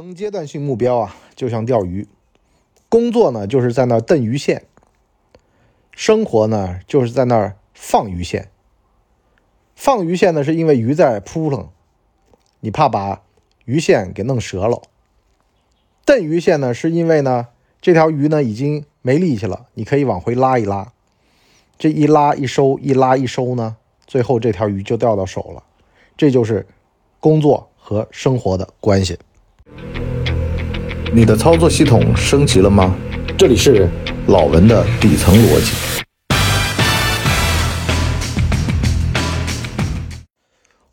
[0.00, 2.06] 成阶段性目标啊，就像钓鱼；
[2.88, 4.62] 工作呢，就是在那儿蹬鱼线；
[5.92, 8.48] 生活呢，就是在那儿放鱼线。
[9.76, 11.68] 放鱼线呢，是因为鱼在扑腾，
[12.60, 13.20] 你怕把
[13.66, 14.80] 鱼线给弄折了；
[16.06, 17.48] 蹬鱼线呢，是因为呢，
[17.82, 20.94] 这条鱼呢已经没力气了，你可以往回拉一拉。
[21.76, 23.76] 这一拉一收，一拉一收呢，
[24.06, 25.62] 最后这条鱼就钓到手了。
[26.16, 26.66] 这就是
[27.20, 29.18] 工作和生活的关系。
[31.12, 32.94] 你的操作系统升级了吗？
[33.36, 33.88] 这里是
[34.28, 35.72] 老文的底层逻辑。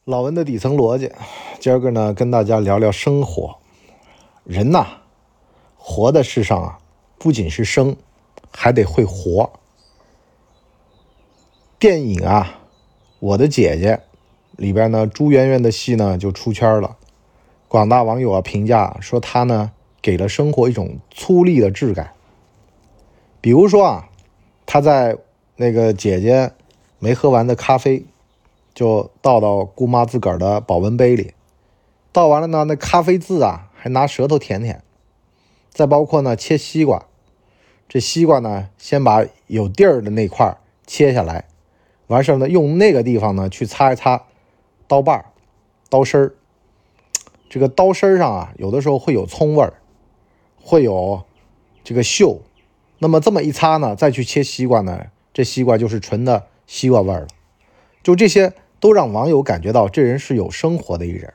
[0.06, 1.12] 老文的底层逻辑，
[1.60, 3.58] 今儿个呢跟大家聊聊生活。
[4.44, 4.88] 人呐，
[5.78, 6.80] 活在世上啊，
[7.20, 7.96] 不仅是生，
[8.50, 9.52] 还得会活。
[11.78, 12.58] 电影啊，
[13.20, 13.94] 《我的姐姐》
[14.56, 16.98] 里边呢，朱媛媛的戏呢就出圈了。
[17.68, 19.74] 广大网友啊评价说，她呢。
[20.08, 22.14] 给了生活一种粗粝的质感。
[23.42, 24.08] 比如说啊，
[24.66, 25.18] 他在
[25.58, 26.54] 那个姐姐
[26.98, 28.06] 没喝完的咖啡，
[28.74, 31.34] 就倒到姑妈自个儿的保温杯里，
[32.14, 34.82] 倒完了呢，那咖啡渍啊，还拿舌头舔舔。
[35.70, 37.06] 再包括呢，切西瓜，
[37.90, 41.50] 这西瓜呢，先把有蒂儿的那块切下来，
[42.08, 44.24] 完事儿呢，用那个地方呢去擦一擦
[44.88, 45.34] 刀把
[45.90, 46.34] 刀身儿。
[47.50, 49.74] 这个刀身上啊，有的时候会有葱味儿。
[50.68, 51.24] 会有
[51.82, 52.40] 这个锈，
[53.00, 57.28] 那么这么一擦呢，再去切西瓜呢，这西瓜就是纯的西瓜味儿了。
[58.04, 61.34] 就这些都让网友感觉到这人是有生活的一人。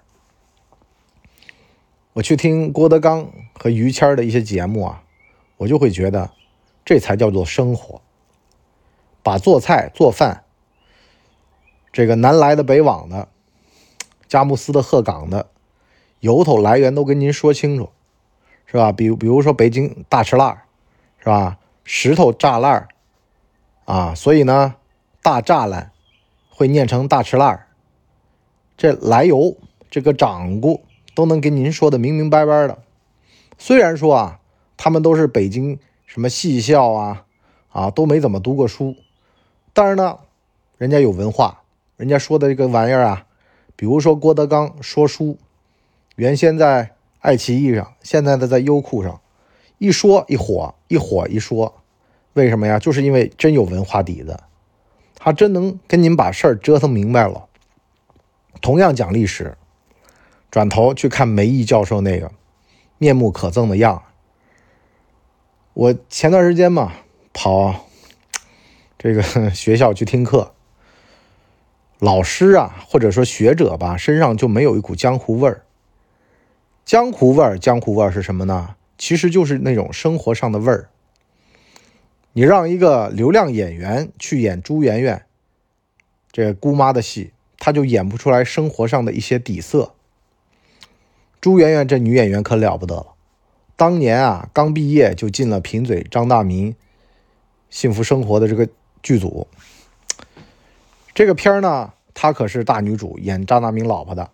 [2.13, 5.03] 我去听郭德纲和于谦的一些节目啊，
[5.57, 6.31] 我就会觉得
[6.85, 8.03] 这才叫做生活。
[9.23, 10.45] 把做菜做饭，
[11.91, 13.29] 这个南来的北往的，
[14.29, 15.49] 佳木斯的鹤岗的，
[16.21, 17.89] 由头来源都跟您说清楚。
[18.73, 18.91] 是吧？
[18.91, 20.63] 比比如说北京大栅栏，
[21.19, 21.59] 是吧？
[21.85, 22.89] 石头栅栏
[23.85, 24.77] 啊，所以呢，
[25.21, 25.93] 大栅栏
[26.49, 27.67] 会念成大栅栏
[28.79, 29.59] 这来由，
[29.91, 30.81] 这个掌故
[31.15, 32.79] 都能给您说的明明白白的。
[33.59, 34.41] 虽然说啊，
[34.79, 37.27] 他们都是北京什么戏校啊，
[37.69, 38.97] 啊，都没怎么读过书，
[39.75, 40.21] 但是呢，
[40.79, 41.61] 人家有文化，
[41.99, 43.27] 人家说的这个玩意儿啊，
[43.77, 45.37] 比如说郭德纲说书，
[46.17, 46.92] 原先在。
[47.23, 49.21] 爱奇艺上，现在的在优酷上，
[49.79, 51.83] 一说一火，一火一说，
[52.33, 52.81] 为什么呀？
[52.81, 54.41] 就是因为真有文化底子，
[55.15, 57.47] 他真能跟您把事儿折腾明白了。
[58.61, 59.57] 同样讲历史，
[60.51, 62.33] 转头去看梅毅教授那个
[62.99, 64.03] 面目可憎的样。
[65.75, 66.93] 我前段时间嘛，
[67.33, 67.87] 跑
[68.99, 69.23] 这个
[69.55, 70.53] 学校去听课，
[72.01, 75.62] 老师啊，或者说学者吧，身上就没有一股江湖味儿。
[76.85, 78.75] 江湖味儿，江湖味儿是什么呢？
[78.99, 80.89] 其实就是那种生活上的味儿。
[82.33, 85.25] 你让一个流量演员去演朱媛媛
[86.31, 89.95] 这姑妈的戏，他就演不出来生活上的一些底色。
[91.41, 93.15] 朱媛媛这女演员可了不得了，
[93.77, 96.75] 当年啊刚毕业就进了贫嘴张大民
[97.71, 98.69] 幸福生活的这个
[99.03, 99.47] 剧组。
[101.15, 104.31] 这个片儿呢，她可是大女主，演张大民老婆的。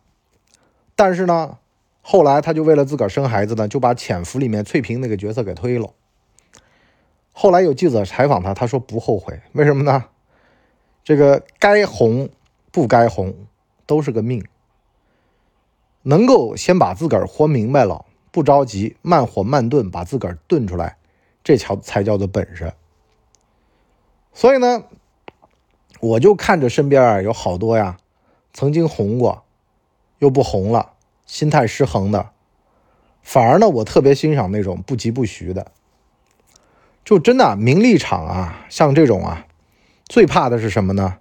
[0.96, 1.58] 但是呢。
[2.10, 5.92] 后来他就为了自个儿生孩子呢，就把《潜伏》里面翠萍那个角色给推了。
[7.32, 10.06] 后来有记者采访他，他说不后悔，为什么呢？
[11.04, 12.30] 这个该红
[12.72, 13.34] 不该红
[13.84, 14.42] 都是个命，
[16.00, 20.96] 能够先把自个儿活明白了，不着急，慢火慢炖，把自个儿炖出来，
[21.44, 22.72] 这条才叫做本事。
[24.32, 24.84] 所以呢，
[26.00, 27.98] 我就看着身边啊有好多呀，
[28.54, 29.44] 曾经红过，
[30.20, 30.94] 又不红了。
[31.28, 32.30] 心态失衡的，
[33.22, 35.70] 反而呢，我特别欣赏那种不疾不徐的。
[37.04, 39.46] 就真的名利场啊，像这种啊，
[40.06, 41.18] 最怕的是什么呢？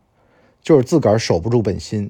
[0.62, 2.10] 就是自个儿守不住本心。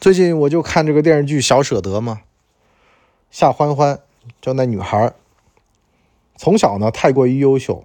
[0.00, 2.22] 最近我就看这个电视剧《小舍得》嘛，
[3.30, 4.00] 夏欢欢
[4.40, 5.12] 就那女孩，
[6.36, 7.84] 从小呢太过于优秀，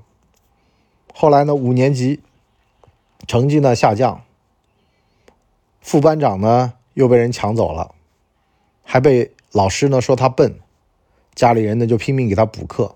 [1.14, 2.22] 后来呢五年级
[3.28, 4.24] 成绩呢下降，
[5.82, 6.76] 副班长呢。
[6.94, 7.96] 又被人抢走了，
[8.84, 10.60] 还被老师呢说他笨，
[11.36, 12.96] 家里人呢就拼命给他补课。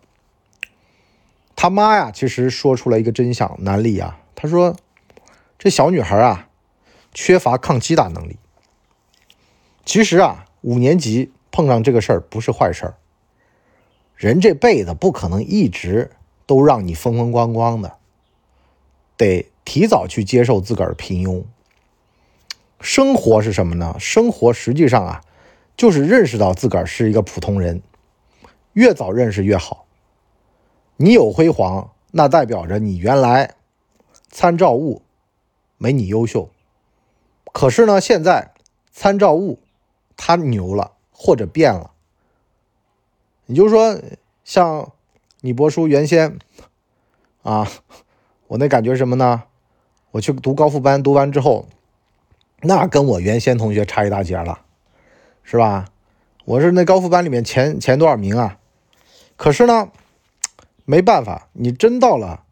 [1.56, 4.76] 他妈呀，其实说出了一个真相，南丽啊，他说
[5.58, 6.50] 这小女孩啊
[7.14, 8.38] 缺乏抗击打能力。
[9.86, 12.96] 其实啊，五年级碰上这个事儿不是坏事儿。
[14.16, 16.12] 人这辈子不可能一直
[16.46, 17.98] 都让你风风光光的，
[19.18, 21.44] 得提早去接受自个儿平庸。
[22.84, 23.96] 生活是什么呢？
[23.98, 25.22] 生活实际上啊，
[25.78, 27.82] 就是认识到自个儿是一个普通人，
[28.74, 29.86] 越早认识越好。
[30.98, 33.56] 你有辉煌，那代表着你原来
[34.30, 35.02] 参照物
[35.78, 36.50] 没你优秀。
[37.54, 38.52] 可是呢，现在
[38.92, 39.60] 参照物
[40.18, 41.92] 他牛了，或者变了。
[43.46, 43.98] 你就说
[44.44, 44.92] 像
[45.40, 46.38] 你博叔原先
[47.44, 47.66] 啊，
[48.48, 49.44] 我那感觉什么呢？
[50.12, 51.66] 我去读高复班，读完之后，
[52.64, 54.62] 那跟我原先同学差一大截了，
[55.44, 55.86] 是吧？
[56.46, 58.58] 我是那高复班里面前前多少名啊？
[59.36, 59.92] 可是呢，
[60.86, 62.44] 没办法，你真到了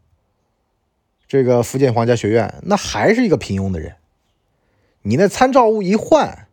[1.26, 3.96] 这个福建皇家学院，那还是一个平庸的人。
[5.02, 6.46] 你那参照物一换，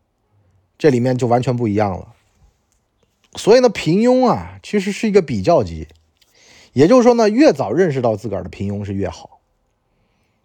[0.77, 2.13] 这里面就完全不一样了。
[3.35, 5.87] 所以呢，平庸啊，其实是一个比较级。
[6.73, 9.39] 也就是说呢，越早认识到自个儿的平庸是越好。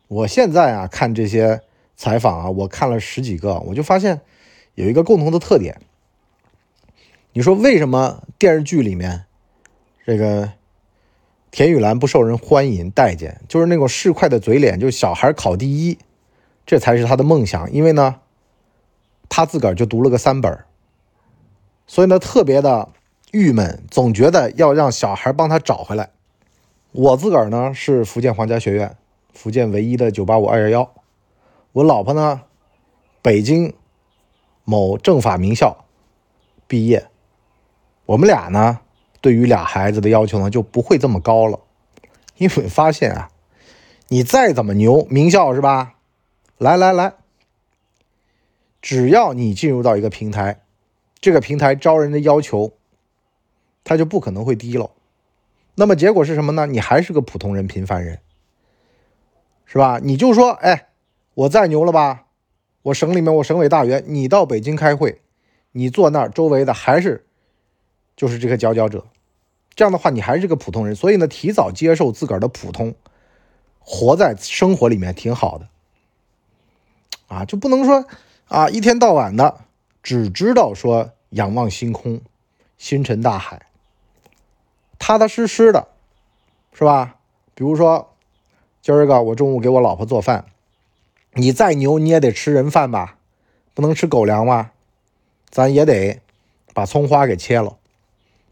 [0.09, 1.63] 我现在啊看这些
[1.97, 4.21] 采访啊，我看了十几个，我就发现
[4.75, 5.81] 有一个共同的特点。
[7.33, 9.25] 你说为什么电视剧里面
[10.07, 10.53] 这个
[11.51, 13.41] 田雨岚不受人欢迎待见？
[13.49, 15.99] 就是那种市侩的嘴脸，就小孩考第一，
[16.67, 17.73] 这才是他的梦想。
[17.73, 18.17] 因为呢，
[19.29, 20.65] 他自个儿就读了个三本，
[21.87, 22.91] 所以呢特别的
[23.31, 26.11] 郁闷，总觉得要让小孩帮他找回来。
[26.93, 28.97] 我自个儿呢是福建皇家学院。
[29.33, 30.95] 福建唯一的九八五二幺幺，
[31.75, 32.43] 我老婆呢，
[33.21, 33.75] 北京
[34.63, 35.87] 某政法名校
[36.69, 37.09] 毕业，
[38.07, 38.79] 我们俩呢，
[39.21, 41.59] 对于俩孩子的要求呢就不会这么高了，
[42.37, 43.29] 因为发现啊，
[44.07, 45.97] 你再怎么牛，名校是吧？
[46.59, 47.15] 来来来，
[48.81, 50.61] 只要你进入到一个平台，
[51.21, 52.75] 这个平台招人的要求，
[53.83, 54.93] 他就不可能会低了。
[55.75, 56.67] 那么结果是什么呢？
[56.67, 58.21] 你还是个普通人、平凡人。
[59.65, 59.99] 是吧？
[60.01, 60.91] 你就说，哎，
[61.35, 62.27] 我再牛了吧？
[62.83, 65.21] 我省里面我省委大员，你到北京开会，
[65.73, 67.27] 你坐那儿，周围的还是
[68.15, 69.07] 就是这个佼佼者。
[69.75, 70.95] 这样的话，你还是个普通人。
[70.95, 72.95] 所以呢，提早接受自个儿的普通，
[73.81, 75.69] 活在生活里面挺好的。
[77.27, 78.07] 啊，就不能说
[78.47, 79.63] 啊，一天到晚的
[80.03, 82.21] 只知道说仰望星空、
[82.79, 83.67] 星辰大海，
[84.99, 85.89] 踏踏实实的，
[86.73, 87.17] 是吧？
[87.55, 88.11] 比如说。
[88.83, 90.45] 今儿个我中午给我老婆做饭，
[91.35, 93.19] 你再牛你也得吃人饭吧，
[93.75, 94.73] 不能吃狗粮吧？
[95.51, 96.21] 咱也得
[96.73, 97.77] 把葱花给切了，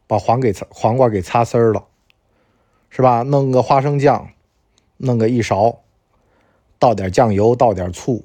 [0.07, 1.85] 把黄给黄瓜给擦丝儿了，
[2.91, 3.23] 是吧？
[3.23, 4.31] 弄个花生酱，
[4.99, 5.81] 弄个一勺，
[6.79, 8.25] 倒点酱油，倒点醋，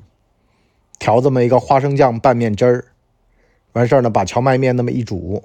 [0.99, 2.85] 调这么一个花生酱拌面汁儿，
[3.73, 5.43] 完事儿呢，把荞麦面那么一煮，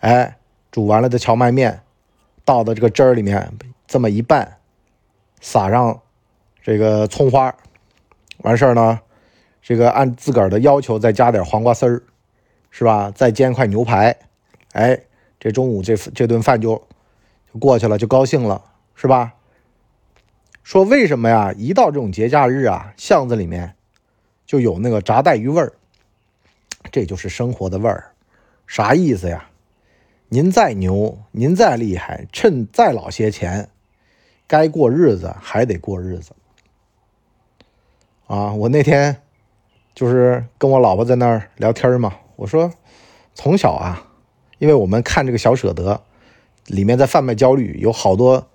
[0.00, 0.38] 哎，
[0.70, 1.82] 煮完了的荞麦面
[2.44, 3.52] 倒到这个汁儿里面，
[3.86, 4.58] 这么一拌。
[5.40, 6.00] 撒上
[6.62, 7.52] 这个葱花，
[8.42, 9.00] 完事儿呢，
[9.60, 12.02] 这个按自个儿的要求再加点黄瓜丝儿，
[12.70, 13.10] 是吧？
[13.10, 14.16] 再煎块牛排，
[14.72, 15.00] 哎，
[15.38, 16.74] 这中午这这顿饭就
[17.52, 18.62] 就过去了，就高兴了，
[18.94, 19.34] 是吧？
[20.62, 21.52] 说为什么呀？
[21.56, 23.74] 一到这种节假日啊，巷子里面
[24.46, 25.72] 就有那个炸带鱼味儿，
[26.90, 28.12] 这就是生活的味儿。
[28.66, 29.48] 啥意思呀？
[30.28, 33.68] 您再牛，您再厉害，趁再老些钱。
[34.46, 36.32] 该过日子还得过日子
[38.26, 38.52] 啊！
[38.52, 39.22] 我那天
[39.94, 42.72] 就是跟我老婆在那儿聊天嘛，我说
[43.34, 44.08] 从小啊，
[44.58, 46.02] 因为我们看这个小舍得
[46.66, 48.46] 里面在贩卖焦虑，有好多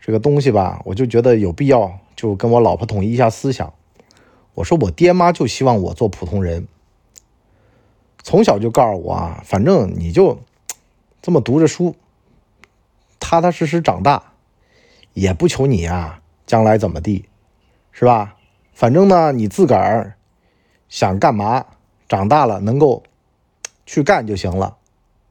[0.00, 3.72] 这个东西吧，我就觉得有必要就跟我老婆统一一下思想。
[4.54, 6.68] 我说我爹妈就希望我做普通人，
[8.22, 10.38] 从小就告诉我啊，反正你就
[11.22, 11.96] 这么读着书，
[13.18, 14.30] 踏踏实实长大。
[15.14, 17.26] 也不求你啊，将来怎么地，
[17.90, 18.34] 是吧？
[18.72, 20.14] 反正呢，你自个儿
[20.88, 21.66] 想干嘛，
[22.08, 23.02] 长大了能够
[23.86, 24.76] 去干就行了，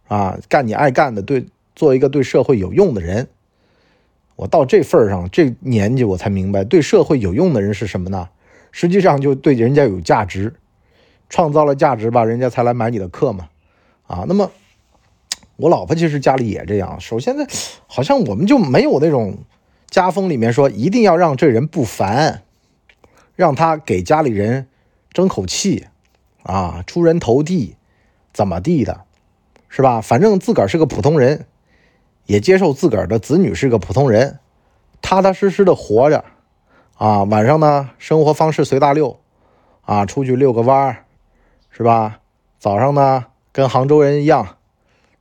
[0.07, 1.45] 啊，干你爱干的，对，
[1.75, 3.27] 做一个对社会有用的人。
[4.36, 8.29] 我到这份上，这年纪我才明白，对社会有用的人是什么呢？
[8.71, 10.53] 实际上就对人家有价值，
[11.29, 13.50] 创造了价值吧，人家才来买你的课嘛，
[14.07, 14.51] 啊，那么
[15.57, 17.00] 我老婆其实家里也这样。
[17.00, 17.45] 首先呢，
[17.88, 19.38] 好像我们就没有那种。
[19.89, 22.43] 家风里面说，一定要让这人不烦，
[23.41, 24.67] 让他给家里人
[25.12, 25.88] 争口气，
[26.43, 27.75] 啊，出人头地，
[28.31, 29.01] 怎么地的，
[29.67, 30.00] 是吧？
[30.00, 31.48] 反正自个儿是个普通人，
[32.27, 34.38] 也接受自个儿的子女是个普通人，
[35.01, 36.24] 踏踏实实的活着，
[37.00, 39.19] 啊，晚上呢，生活方式随大溜，
[39.86, 41.05] 啊，出去遛个弯儿，
[41.71, 42.19] 是吧？
[42.60, 44.57] 早上呢，跟杭州人一样，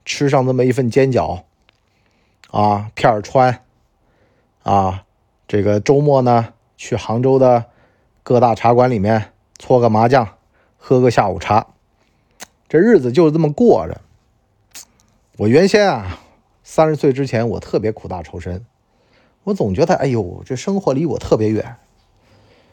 [0.05, 1.45] 吃上这么一份煎饺，
[2.51, 3.63] 啊，片儿川。
[4.63, 5.05] 啊，
[5.49, 7.65] 这个周末呢，去杭州的
[8.23, 10.29] 各大茶馆里面搓个麻将，
[10.79, 11.67] 喝个下午茶，
[12.69, 14.01] 这日子就是这么过着。
[15.39, 16.21] 我原先啊，
[16.63, 18.65] 三十岁之前我特别苦大仇深，
[19.45, 21.77] 我总觉得哎呦，这生活离我特别远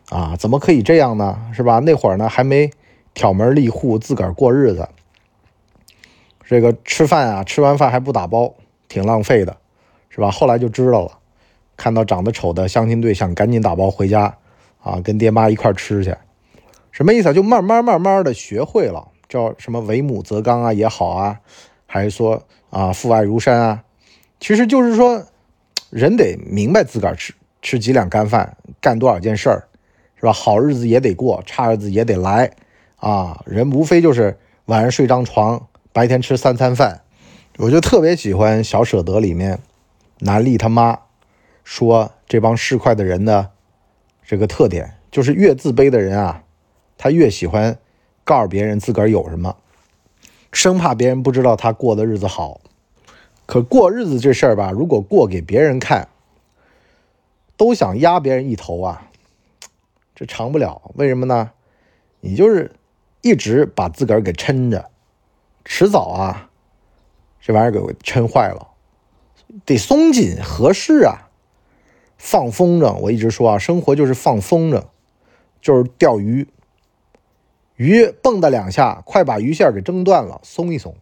[0.09, 1.49] 啊，怎么可以这样呢？
[1.53, 1.79] 是吧？
[1.79, 2.71] 那会儿呢还没
[3.13, 4.89] 挑门立户，自个儿过日子。
[6.43, 8.53] 这个吃饭啊，吃完饭还不打包，
[8.87, 9.57] 挺浪费的，
[10.09, 10.29] 是吧？
[10.29, 11.17] 后来就知道了，
[11.75, 14.37] 看到长得丑的相亲对象，赶紧打包回家，
[14.87, 16.15] 啊，跟爹妈一块吃去。
[16.91, 17.33] 什么意思啊？
[17.33, 21.39] 就慢慢慢慢的学会了，叫什么为母则刚啊也好啊，
[21.85, 23.83] 还是说啊父爱如山啊，
[24.39, 25.23] 其实就是说，
[25.89, 29.67] 人得明白自个儿吃吃几两干饭，干多少件事儿，
[30.15, 30.33] 是吧？
[30.33, 32.51] 好日子也得过，差日子也得来，
[32.95, 35.67] 啊，人无非就是晚上睡张床。
[35.93, 37.01] 白天吃三餐饭，
[37.57, 39.59] 我就特别喜欢《小舍得》里面
[40.19, 40.99] 南丽他妈
[41.63, 43.49] 说这帮市侩的人的
[44.27, 46.43] 这个特点，就是越自卑的人啊，
[46.97, 47.79] 他越喜欢
[48.25, 49.55] 告诉别人自个儿有什么，
[50.51, 52.59] 生怕别人不知道他过的日子好。
[53.45, 56.09] 可过日子这事儿吧，如果过给别人看，
[57.55, 59.07] 都想压别人一头啊，
[60.13, 60.81] 这长不了。
[60.95, 61.51] 为什么呢？
[62.19, 62.73] 你就是
[63.21, 64.89] 一直把自个儿给撑着。
[65.63, 66.49] 迟早啊，
[67.39, 68.67] 这玩意儿给撑坏了，
[69.63, 71.26] 得松紧合适啊。
[72.17, 74.83] 放风筝，我一直说啊，生活就是放风筝，
[75.61, 76.47] 就是钓鱼。
[77.75, 80.95] 鱼蹦跶两下，快把鱼线给挣断了，松一松。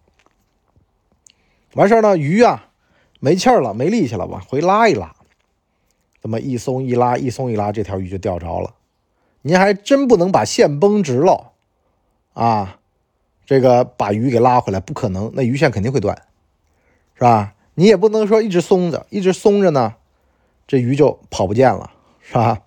[1.74, 2.70] 完事儿呢，鱼啊
[3.20, 5.16] 没气儿了，没力气了，往回拉一拉，
[6.22, 8.74] 这么一松一拉，一松一拉，这条鱼就钓着了。
[9.42, 11.54] 您还真不能把线绷直了
[12.34, 12.80] 啊。
[13.46, 16.20] 这个把鱼给拉回来不可能，那鱼线肯定会断，
[17.14, 17.54] 是吧？
[17.76, 19.94] 你也不能说一直松着，一直松着呢，
[20.68, 21.92] 这鱼就跑不见了，
[22.22, 22.62] 是吧？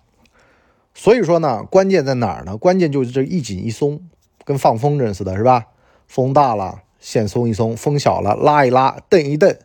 [0.93, 2.57] 所以说呢，关键在哪儿呢？
[2.57, 4.01] 关键就是这一紧一松，
[4.43, 5.67] 跟放风筝似的，是吧？
[6.07, 9.55] 风大了，线松一松；风小了，拉一拉，蹬一蹬，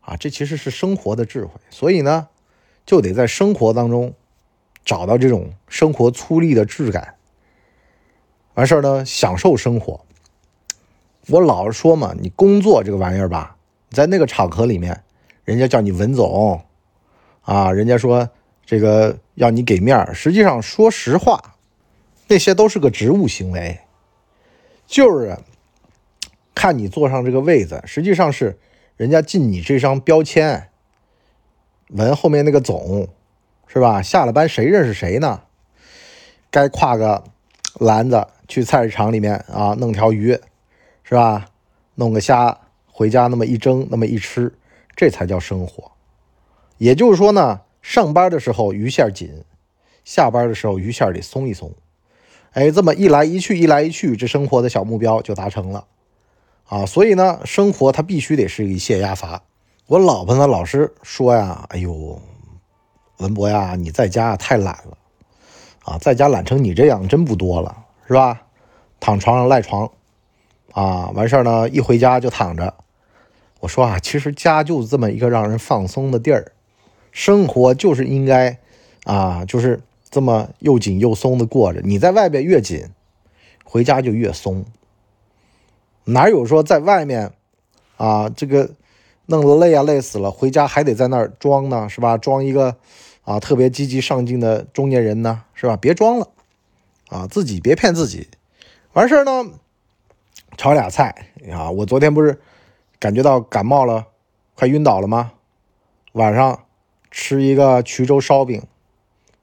[0.00, 1.52] 啊，这其实是生活的智慧。
[1.70, 2.28] 所以呢，
[2.86, 4.14] 就得在生活当中
[4.84, 7.16] 找到这种生活粗粝的质感，
[8.54, 10.00] 完事儿呢，享受生活。
[11.28, 13.56] 我老是说嘛，你工作这个玩意儿吧，
[13.90, 15.02] 在那个场合里面，
[15.44, 16.62] 人家叫你文总，
[17.50, 18.30] 啊，人家说
[18.64, 20.14] 这个要你给面儿。
[20.14, 21.56] 实际上，说实话，
[22.28, 23.80] 那些都是个职务行为，
[24.86, 25.36] 就是
[26.54, 28.56] 看你坐上这个位子，实际上是
[28.96, 30.68] 人家进你这张标签，
[31.88, 33.08] 文后面那个总，
[33.66, 34.00] 是吧？
[34.00, 35.42] 下了班谁认识谁呢？
[36.52, 37.24] 该挎个
[37.80, 40.38] 篮子去菜市场里面啊，弄条鱼。
[41.02, 41.48] 是吧？
[41.96, 44.54] 弄个虾回家，那么一蒸，那么一吃，
[44.94, 45.90] 这才叫生活。
[46.80, 49.44] 也就是说呢，上班的时候鱼线紧，
[50.02, 51.74] 下班的时候鱼线得松一松。
[52.52, 55.84] 哎，这么一来一去，一来一去，这生活的小目标就达成了
[56.64, 56.86] 啊！
[56.86, 59.42] 所以呢，生活它必须得是一泄压阀。
[59.88, 62.18] 我老婆呢，老是说呀：“哎呦，
[63.18, 64.96] 文博呀，你在家太懒了
[65.84, 68.40] 啊，在家懒成你这样真不多了，是吧？
[68.98, 69.92] 躺床上赖床。”
[70.72, 72.72] 啊，完事儿呢，一回家就躺着。
[73.60, 76.52] 我说啊，其实家就这么一个让人放松的地儿，
[77.12, 78.58] 生活就是应该
[79.04, 81.80] 啊，就是这么又紧又松的过着。
[81.82, 82.88] 你在外边越紧，
[83.64, 84.64] 回家就越松。
[86.04, 87.32] 哪有说在外面
[87.96, 88.70] 啊，这个
[89.26, 92.16] 弄得累啊，累死了，回家还得在那儿装呢，是吧？
[92.16, 92.76] 装一个
[93.22, 95.76] 啊特别积极上进的中年人呢，是吧？
[95.76, 96.28] 别装了
[97.08, 98.28] 啊，自己别骗自己。
[98.92, 99.52] 完事儿呢。
[100.56, 101.14] 炒俩菜
[101.50, 101.70] 啊！
[101.70, 102.38] 我昨天不是
[102.98, 104.08] 感觉到感冒了，
[104.56, 105.32] 快晕倒了吗？
[106.12, 106.64] 晚上
[107.10, 108.62] 吃一个衢州烧饼，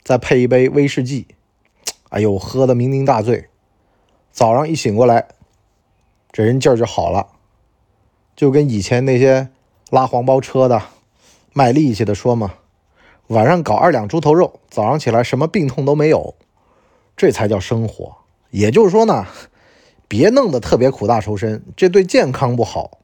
[0.04, 1.28] 再配一杯威士忌，
[2.10, 3.50] 哎呦，喝的酩酊大醉。
[4.32, 5.28] 早上一醒过来，
[6.32, 7.28] 这人劲儿就好了，
[8.36, 9.50] 就跟以前那些
[9.90, 10.82] 拉黄包车的、
[11.54, 12.54] 卖力气的说嘛，
[13.28, 16.36] 晚上搞二两猪头肉，早上起来什么病痛都没有，
[17.16, 18.18] 这才叫生活。
[18.52, 19.26] 也就是说呢。
[20.10, 23.00] 别弄得特别苦大仇深，这对健康不好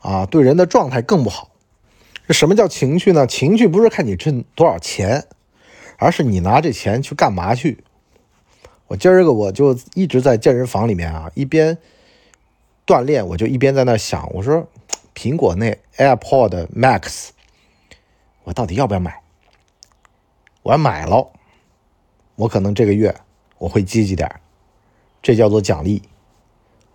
[0.00, 1.52] 啊，对人的状态更不好。
[2.26, 3.26] 这什么叫情绪呢？
[3.26, 5.26] 情绪不是看你挣多少钱，
[5.98, 7.84] 而是你拿这钱去干嘛去。
[8.86, 11.76] 我今儿个我就一直在健身房里面啊，一边
[12.86, 14.66] 锻炼，我就一边在那想，我说
[15.14, 17.28] 苹果那 AirPod Max，
[18.44, 19.20] 我到底要不要买？
[20.62, 21.30] 我要买了，
[22.36, 23.14] 我可能这个月
[23.58, 24.40] 我会积极点
[25.22, 26.02] 这叫做奖励。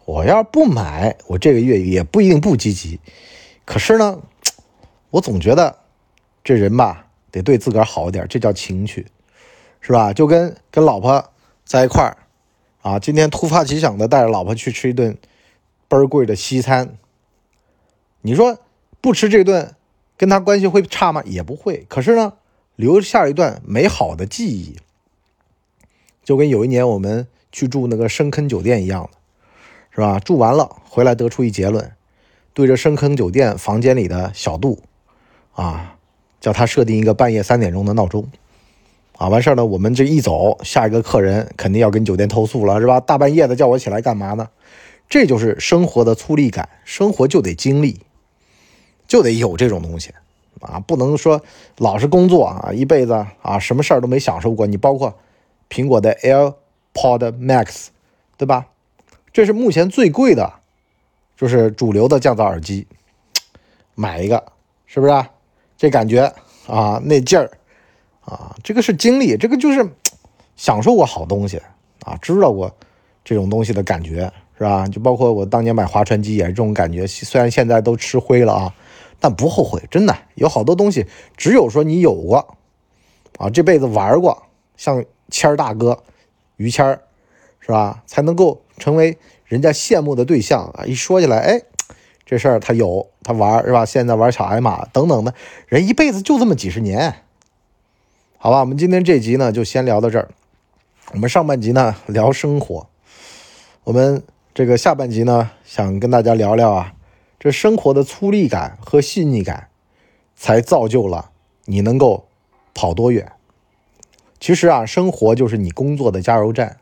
[0.06, 3.00] 我要不买，我这个月也不一定不积极。
[3.64, 4.20] 可是呢，
[5.12, 5.76] 我总觉得
[6.44, 9.08] 这人吧，得对自个儿好一点，这叫情趣，
[9.82, 10.14] 是吧？
[10.14, 11.32] 就跟跟老婆
[11.66, 12.18] 在一块儿
[12.82, 15.18] 啊，今天突发奇想的带着老婆去吃一顿
[15.88, 16.96] 倍儿贵的西餐，
[18.22, 18.60] 你说
[19.02, 19.76] 不吃这顿，
[20.16, 21.24] 跟他关系会差吗？
[21.26, 21.86] 也不会。
[21.90, 22.34] 可是呢，
[22.76, 24.78] 留下一段美好的记忆，
[26.24, 29.10] 就跟有一年我们去住那个深坑酒店一样的，
[29.92, 30.20] 是吧？
[30.20, 31.92] 住完了回来得出一结论，
[32.54, 34.82] 对着深坑酒店房间里的小杜，
[35.60, 35.98] 啊，
[36.40, 38.26] 叫他设定一个半夜三点钟的闹钟。
[39.18, 43.02] 啊，完事儿呢，我们这一走，下一个客人肯定要跟酒店投诉了，是吧？
[43.02, 44.48] 大半夜的叫我起来干嘛呢？
[45.10, 48.00] 这就是生活的粗粝感，生活就得经历，
[49.06, 50.14] 就得有这种东西
[50.62, 51.42] 啊，不能说
[51.78, 54.66] 老是工作啊，一辈子啊，什么事儿都没享受过。
[54.66, 55.20] 你包括
[55.70, 57.88] 苹果的 AirPod Max，
[58.38, 58.68] 对吧？
[59.34, 60.54] 这是目前最贵的，
[61.36, 62.88] 就是主流的降噪耳机，
[63.96, 64.46] 买一个
[64.86, 65.26] 是不是？
[65.80, 66.32] 这感觉
[66.68, 67.50] 啊，那劲儿。
[68.26, 69.84] 啊，这个是经历，这个就是
[70.56, 71.60] 享受过好东西
[72.04, 72.72] 啊，知道过
[73.24, 74.88] 这种东西的感觉，是吧？
[74.88, 78.76] 就包括我当年买划船机也是这种感觉，虽然现在都吃灰了啊，
[79.20, 82.56] 但不后悔，真的有好多东西，只有说你有过
[83.40, 84.44] 啊，这辈子玩过，
[84.78, 86.04] 像谦儿大哥
[86.58, 87.02] 于谦儿，
[87.60, 88.04] 是吧？
[88.06, 90.86] 才能够成为人家羡慕的对象啊！
[90.86, 91.62] 一说起来，哎，
[92.30, 93.84] 这事儿他有，他玩是吧？
[93.84, 95.34] 现在玩小矮马等等的，
[95.66, 97.24] 人一辈子就这么几十年。
[98.38, 100.30] 好吧，我们今天这集呢就先聊到这儿。
[101.12, 102.88] 我们上半集呢聊生活，
[103.84, 104.22] 我们
[104.54, 106.94] 这个下半集呢想跟大家聊聊啊，
[107.40, 109.70] 这生活的粗粝感和细腻感，
[110.36, 111.32] 才造就了
[111.66, 112.28] 你能够
[112.76, 113.32] 跑多远。
[114.40, 116.78] 其实啊，生活就是你工作的加油站，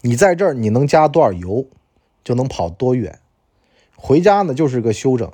[0.00, 1.64] 你在这儿你能加多少油，
[2.24, 3.20] 就能跑多远。
[4.06, 5.32] 回家呢就是个休整，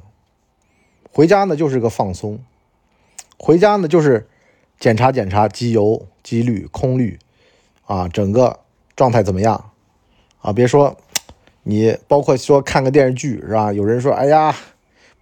[1.10, 2.38] 回家呢就是个放松，
[3.36, 4.28] 回家呢就是。
[4.78, 7.18] 检查检查机油、机滤、空滤，
[7.84, 8.60] 啊，整个
[8.96, 9.72] 状态怎么样？
[10.40, 10.96] 啊，别说
[11.64, 13.74] 你，包括说看个电视剧是吧？
[13.74, 14.56] 有人说，哎呀，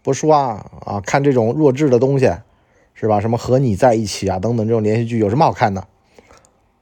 [0.05, 2.33] 不说啊，啊，看这种弱智的东西
[2.95, 3.19] 是吧？
[3.19, 5.89] 什么和你在一起啊等等这种连续剧有什么好看的？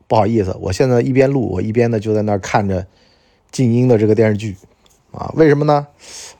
[0.07, 2.87] 不好意思，我现在一边录，我一边呢就在那儿看着
[3.51, 4.55] 静音的这个电视剧，
[5.17, 5.87] 啊，为什么呢？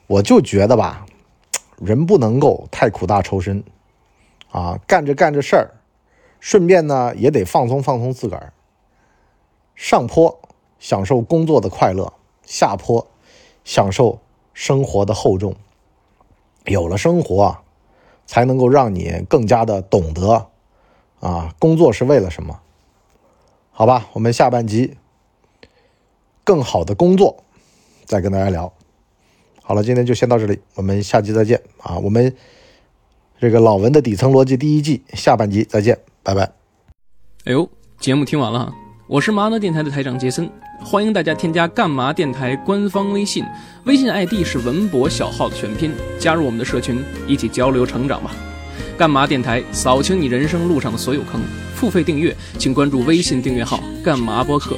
[0.07, 1.07] 我就觉得吧，
[1.79, 3.65] 人不能够太苦大仇深，
[4.51, 5.71] 啊，干着干着事儿。
[6.41, 8.53] 顺便呢，也得放松放松自个儿。
[9.75, 10.39] 上坡
[10.79, 12.13] 享受工作的快乐，
[12.43, 13.07] 下坡
[13.65, 14.21] 享受
[14.53, 15.57] 生活的厚重。
[16.67, 17.59] 有了生活，
[18.27, 20.49] 才能够让你更加的懂得
[21.21, 22.61] 啊，工作是为了什么？
[23.71, 24.99] 好吧，我们下半集
[26.45, 27.43] 更好的工作
[28.07, 28.73] 再跟大家聊。
[29.63, 31.99] 好了，今天就先到这里，我们下集再见啊！
[31.99, 32.33] 我们
[33.39, 35.99] 这个老文的底层逻辑第一季下半集再见。
[36.23, 36.43] 拜拜。
[37.45, 38.73] 哎呦，节目听完了，
[39.09, 40.49] 我是麻辣电台的台长杰森，
[40.85, 43.45] 欢迎大家添加干嘛电台官方微信，
[43.85, 48.31] 微信 ID 是文博小号的全拼，加入我们的社群，一起交流成长吧。
[48.97, 51.41] 干嘛电台扫清你人生路上的所有坑，
[51.75, 54.77] 付费订阅请关注微信订阅号干嘛播客。